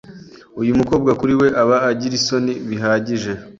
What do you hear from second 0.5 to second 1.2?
Uyu mukobwa